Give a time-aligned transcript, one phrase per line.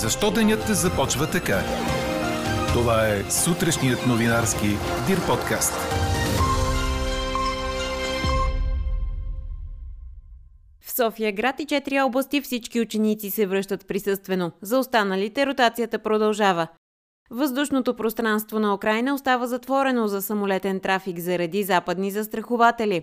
[0.00, 1.60] Защо денят започва така?
[2.72, 4.66] Това е сутрешният новинарски
[5.06, 5.72] Дир подкаст.
[10.80, 14.52] В София град и четири области всички ученици се връщат присъствено.
[14.62, 16.66] За останалите ротацията продължава.
[17.30, 23.02] Въздушното пространство на Украина остава затворено за самолетен трафик заради западни застрахователи.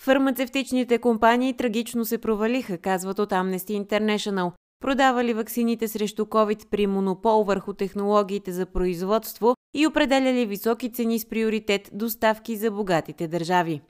[0.00, 4.52] Фармацевтичните компании трагично се провалиха, казват от Amnesty International.
[4.82, 11.28] Продавали ваксините срещу COVID при монопол върху технологиите за производство и определяли високи цени с
[11.28, 13.80] приоритет доставки за богатите държави.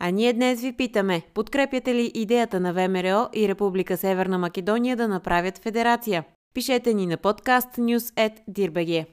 [0.00, 5.08] А ние днес ви питаме, подкрепяте ли идеята на ВМРО и Република Северна Македония да
[5.08, 6.24] направят федерация?
[6.54, 9.06] Пишете ни на подкаст news.dirbg.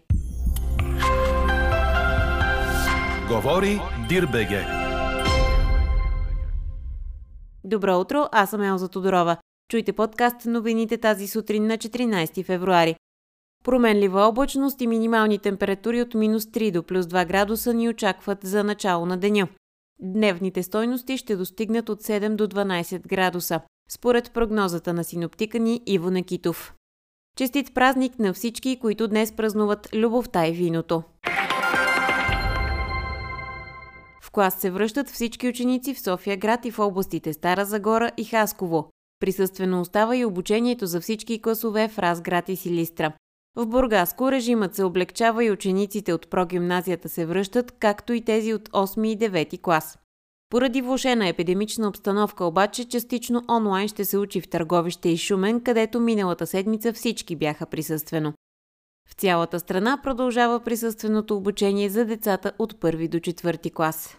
[3.28, 3.80] Говори
[4.10, 4.66] Дирбеге.
[7.64, 9.38] Добро утро, аз съм Елза Тодорова.
[9.72, 12.96] Чуйте подкаст новините тази сутрин на 14 февруари.
[13.64, 18.64] Променлива облачност и минимални температури от минус 3 до плюс 2 градуса ни очакват за
[18.64, 19.48] начало на деня.
[20.00, 26.10] Дневните стойности ще достигнат от 7 до 12 градуса, според прогнозата на синоптика ни Иво
[26.10, 26.74] Некитов.
[27.38, 31.04] Честит празник на всички, които днес празнуват любовта и виното.
[34.22, 38.24] В клас се връщат всички ученици в София град и в областите Стара Загора и
[38.24, 38.90] Хасково.
[39.20, 43.14] Присъствено остава и обучението за всички класове в Разград и Силистра.
[43.56, 48.70] В Бургаско режимът се облегчава и учениците от прогимназията се връщат, както и тези от
[48.70, 49.98] 8 и 9 клас.
[50.50, 56.00] Поради влушена епидемична обстановка обаче, частично онлайн ще се учи в Търговище и Шумен, където
[56.00, 58.34] миналата седмица всички бяха присъствено.
[59.10, 64.18] В цялата страна продължава присъственото обучение за децата от 1 до 4 клас.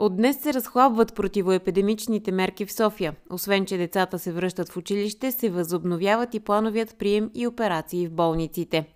[0.00, 3.16] От днес се разхлабват противоепидемичните мерки в София.
[3.30, 8.12] Освен, че децата се връщат в училище, се възобновяват и плановият прием и операции в
[8.12, 8.94] болниците.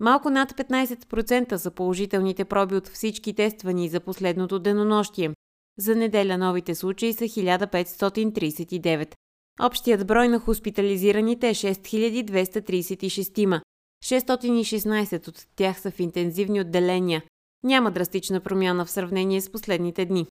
[0.00, 5.30] Малко над 15% са положителните проби от всички тествани за последното денонощие.
[5.78, 9.14] За неделя новите случаи са 1539.
[9.62, 13.60] Общият брой на хоспитализираните е 6236.
[14.04, 17.22] 616 от тях са в интензивни отделения.
[17.64, 20.26] Няма драстична промяна в сравнение с последните дни.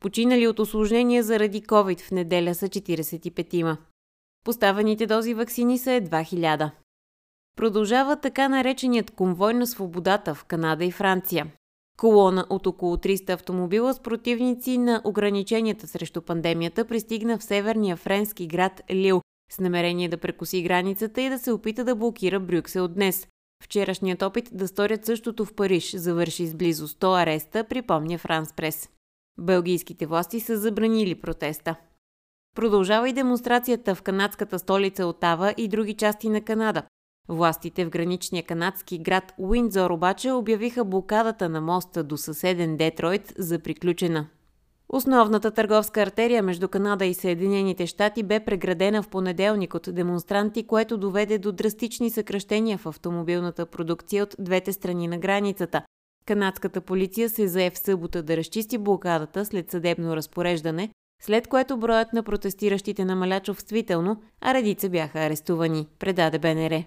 [0.00, 3.76] Починали от осложнения заради COVID в неделя са 45-ма.
[4.44, 6.70] Поставените дози вакцини са едва 1000.
[7.56, 11.46] Продължава така нареченият конвой на свободата в Канада и Франция.
[11.98, 18.46] Колона от около 300 автомобила с противници на ограниченията срещу пандемията пристигна в северния френски
[18.46, 19.20] град Лил
[19.52, 23.28] с намерение да прекоси границата и да се опита да блокира Брюксел днес.
[23.64, 28.88] Вчерашният опит да сторят същото в Париж завърши с близо 100 ареста, припомня Франс Прес.
[29.38, 31.76] Белгийските власти са забранили протеста.
[32.54, 36.82] Продължава и демонстрацията в канадската столица Отава и други части на Канада.
[37.28, 43.58] Властите в граничния канадски град Уиндзор обаче обявиха блокадата на моста до съседен Детройт за
[43.58, 44.26] приключена.
[44.88, 50.98] Основната търговска артерия между Канада и Съединените щати бе преградена в понеделник от демонстранти, което
[50.98, 55.82] доведе до драстични съкръщения в автомобилната продукция от двете страни на границата.
[56.26, 60.90] Канадската полиция се зае в събота да разчисти блокадата след съдебно разпореждане,
[61.22, 66.84] след което броят на протестиращите намаля чувствително, а редица бяха арестувани, предаде БНР.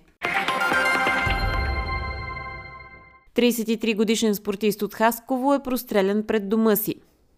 [3.36, 6.96] 33 годишен спортист от Хасково е прострелян пред дома си.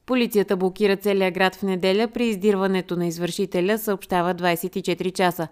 [0.10, 5.48] Полицията блокира целия град в неделя при издирването на извършителя, съобщава 24 часа.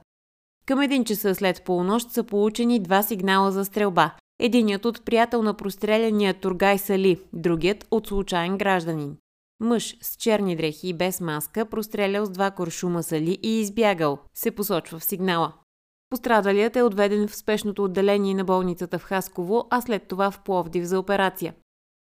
[0.66, 4.12] Към един часа след полунощ са получени два сигнала за стрелба.
[4.40, 9.17] Единият от приятел на простреляния Тургай Сали, другият от случайен гражданин.
[9.59, 14.51] Мъж с черни дрехи и без маска прострелял с два куршума Сали и избягал, се
[14.51, 15.53] посочва в сигнала.
[16.09, 20.84] Пострадалият е отведен в спешното отделение на болницата в Хасково, а след това в Пловдив
[20.84, 21.53] за операция.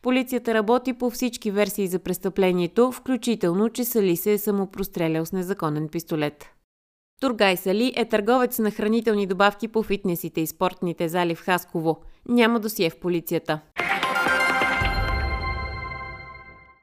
[0.02, 5.90] Полицията работи по всички версии за престъплението, включително, че Сали се е самопрострелял с незаконен
[5.90, 6.46] пистолет.
[7.22, 11.98] Тургай Сали е търговец на хранителни добавки по фитнесите и спортните зали в Хасково.
[12.30, 13.60] Няма досие в полицията.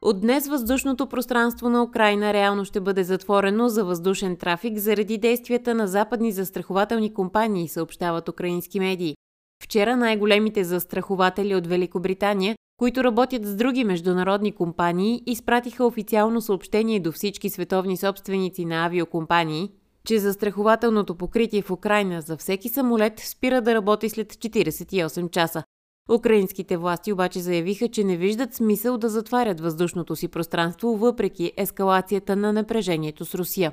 [0.03, 5.75] От днес въздушното пространство на Украина реално ще бъде затворено за въздушен трафик заради действията
[5.75, 9.17] на западни застрахователни компании, съобщават украински медии.
[9.62, 17.12] Вчера най-големите застрахователи от Великобритания които работят с други международни компании, изпратиха официално съобщение до
[17.12, 19.71] всички световни собственици на авиокомпании,
[20.06, 25.62] че застрахователното покритие в Украина за всеки самолет спира да работи след 48 часа.
[26.11, 32.37] Украинските власти обаче заявиха, че не виждат смисъл да затварят въздушното си пространство въпреки ескалацията
[32.37, 33.73] на напрежението с Русия.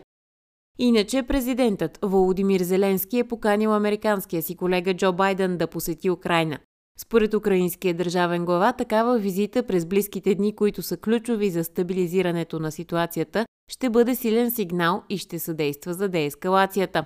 [0.79, 6.59] Иначе президентът Володимир Зеленски е поканил американския си колега Джо Байден да посети Украина.
[6.99, 12.71] Според украинския държавен глава, такава визита през близките дни, които са ключови за стабилизирането на
[12.71, 17.05] ситуацията, ще бъде силен сигнал и ще съдейства за деескалацията.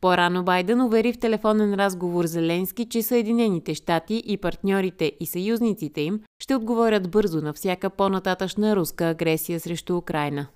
[0.00, 6.20] По-рано Байден увери в телефонен разговор Зеленски, че Съединените щати и партньорите и съюзниците им
[6.42, 10.46] ще отговорят бързо на всяка по-нататъчна руска агресия срещу Украина.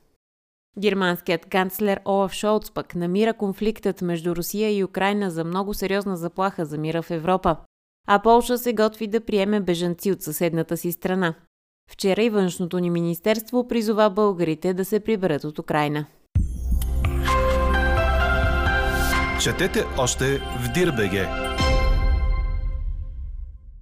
[0.78, 6.64] Германският канцлер Олаф Шолц пък намира конфликтът между Русия и Украина за много сериозна заплаха
[6.64, 7.56] за мира в Европа,
[8.10, 11.34] а Полша се готви да приеме бежанци от съседната си страна.
[11.90, 16.06] Вчера и външното ни министерство призова българите да се приберат от Украина.
[19.42, 21.26] Четете още в Дирбеге.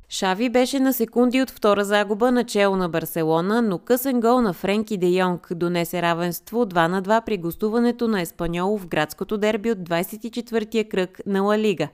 [0.09, 4.97] Шави беше на секунди от втора загуба начало на Барселона, но късен гол на Френки
[4.97, 9.79] де Йонг донесе равенство 2 на 2 при гостуването на Еспаньол в градското дерби от
[9.79, 11.89] 24-я кръг на Ла Лига.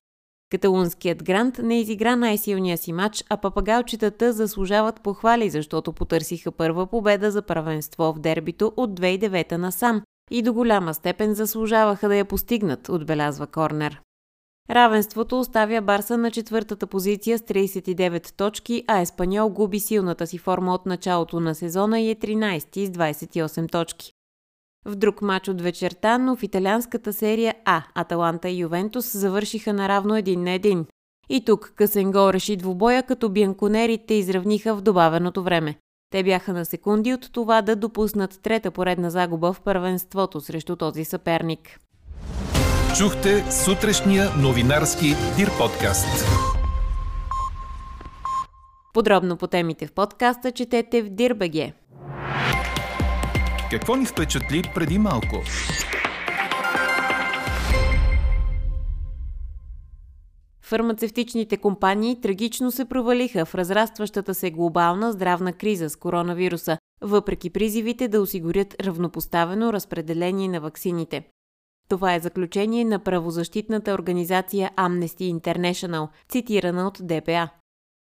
[0.52, 7.31] Каталунският грант не изигра най-силния си матч, а папагалчетата заслужават похвали, защото потърсиха първа победа
[7.31, 12.88] за първенство в дербито от 2009 насам и до голяма степен заслужаваха да я постигнат,
[12.88, 14.00] отбелязва Корнер.
[14.70, 20.75] Равенството оставя Барса на четвъртата позиция с 39 точки, а Еспаньол губи силната си форма
[20.75, 24.12] от началото на сезона и е 13 с 28 точки.
[24.84, 30.17] В друг матч от вечерта, но в италианската серия А, Аталанта и Ювентус завършиха наравно
[30.17, 30.87] един на един.
[31.29, 35.76] И тук късен гол реши двубоя, като бянконерите изравниха в добавеното време.
[36.11, 41.05] Те бяха на секунди от това да допуснат трета поредна загуба в първенството срещу този
[41.05, 41.81] съперник.
[42.99, 46.26] Чухте сутрешния новинарски Дир подкаст.
[48.94, 51.73] Подробно по темите в подкаста четете в Дирбеге.
[53.72, 55.42] Какво ни впечатли преди малко?
[60.60, 68.08] Фармацевтичните компании трагично се провалиха в разрастващата се глобална здравна криза с коронавируса, въпреки призивите
[68.08, 71.28] да осигурят равнопоставено разпределение на ваксините.
[71.88, 77.62] Това е заключение на правозащитната организация Amnesty International, цитирана от ДПА.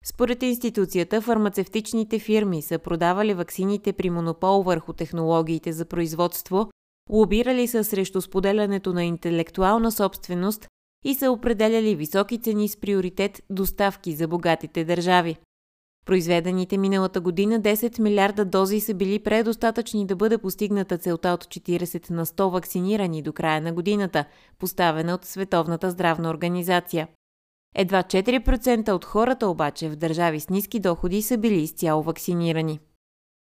[0.05, 6.71] Според институцията, фармацевтичните фирми са продавали ваксините при монопол върху технологиите за производство,
[7.11, 10.69] лобирали са срещу споделянето на интелектуална собственост
[11.05, 15.37] и са определяли високи цени с приоритет доставки за богатите държави.
[16.07, 22.11] Произведените миналата година 10 милиарда дози са били предостатъчни да бъде постигната целта от 40
[22.11, 24.25] на 100 вакцинирани до края на годината,
[24.59, 27.09] поставена от Световната здравна организация.
[27.79, 32.81] Едва 4% от хората обаче в държави с ниски доходи са били изцяло вакцинирани.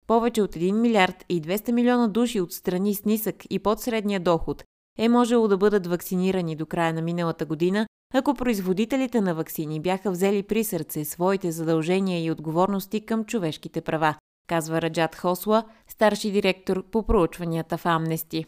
[0.07, 4.19] Повече от 1 милиард и 200 милиона души от страни с нисък и под средния
[4.19, 4.63] доход
[4.99, 10.11] е можело да бъдат вакцинирани до края на миналата година, ако производителите на вакцини бяха
[10.11, 14.15] взели при сърце своите задължения и отговорности към човешките права,
[14.47, 18.45] казва Раджат Хосла, старши директор по проучванията в Амнести.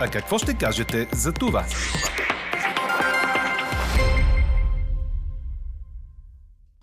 [0.00, 1.64] А какво ще кажете за това?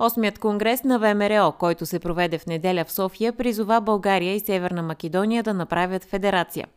[0.04, 4.84] Осмият конгрес на ВМРО, който се проведе в неделя в София, призова България и Северна
[4.84, 6.68] Македония да направят федерация.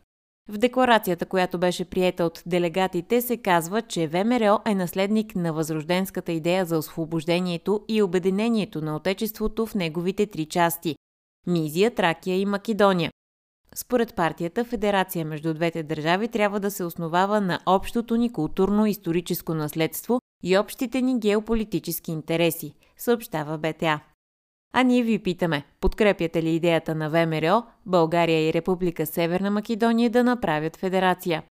[0.49, 6.31] В декларацията, която беше приета от делегатите, се казва, че ВМРО е наследник на възрожденската
[6.31, 10.95] идея за освобождението и обединението на Отечеството в неговите три части–
[11.47, 13.11] Мизия, Тракия и Македония.
[13.75, 20.19] Според партията, федерация между двете държави трябва да се основава на общото ни културно-историческо наследство
[20.43, 23.99] и общите ни геополитически интереси, съобщава БТА.
[24.73, 30.23] А ние ви питаме, подкрепяте ли идеята на ВМРО, България и Република Северна Македония да
[30.23, 31.43] направят федерация?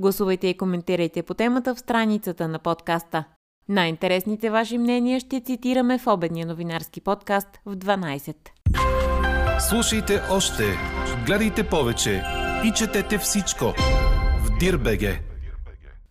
[0.00, 3.24] Гласувайте и коментирайте по темата в страницата на подкаста.
[3.68, 8.36] Най-интересните ваши мнения ще цитираме в обедния новинарски подкаст в 12.
[9.68, 10.64] Слушайте още,
[11.26, 12.22] гледайте повече
[12.64, 13.64] и четете всичко
[14.44, 15.25] в Дирбеге.